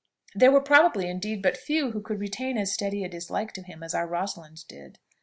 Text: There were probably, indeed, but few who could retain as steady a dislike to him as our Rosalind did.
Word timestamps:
There 0.33 0.51
were 0.51 0.61
probably, 0.61 1.07
indeed, 1.07 1.43
but 1.43 1.55
few 1.57 1.91
who 1.91 2.01
could 2.01 2.19
retain 2.19 2.57
as 2.57 2.73
steady 2.73 3.03
a 3.03 3.07
dislike 3.07 3.51
to 3.53 3.61
him 3.61 3.83
as 3.83 3.93
our 3.93 4.07
Rosalind 4.07 4.67
did. 4.67 4.97